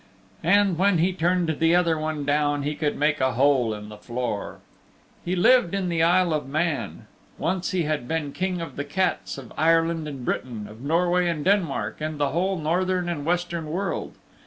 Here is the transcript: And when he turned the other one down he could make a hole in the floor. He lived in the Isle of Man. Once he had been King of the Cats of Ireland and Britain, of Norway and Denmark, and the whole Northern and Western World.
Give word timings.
And 0.43 0.79
when 0.79 0.97
he 0.97 1.13
turned 1.13 1.59
the 1.59 1.75
other 1.75 1.95
one 1.95 2.25
down 2.25 2.63
he 2.63 2.73
could 2.73 2.97
make 2.97 3.21
a 3.21 3.33
hole 3.33 3.71
in 3.71 3.89
the 3.89 3.99
floor. 3.99 4.57
He 5.23 5.35
lived 5.35 5.75
in 5.75 5.89
the 5.89 6.01
Isle 6.01 6.33
of 6.33 6.47
Man. 6.49 7.05
Once 7.37 7.69
he 7.69 7.83
had 7.83 8.07
been 8.07 8.31
King 8.31 8.61
of 8.61 8.77
the 8.77 8.83
Cats 8.83 9.37
of 9.37 9.53
Ireland 9.55 10.07
and 10.07 10.25
Britain, 10.25 10.67
of 10.67 10.81
Norway 10.81 11.27
and 11.27 11.45
Denmark, 11.45 11.97
and 12.01 12.19
the 12.19 12.29
whole 12.29 12.57
Northern 12.57 13.07
and 13.09 13.25
Western 13.25 13.67
World. 13.67 14.15